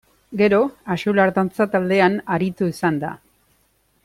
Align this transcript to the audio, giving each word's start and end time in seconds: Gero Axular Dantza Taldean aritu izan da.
Gero 0.39 0.61
Axular 0.95 1.27
Dantza 1.37 1.69
Taldean 1.75 2.19
aritu 2.39 2.71
izan 2.75 2.99
da. 3.05 3.17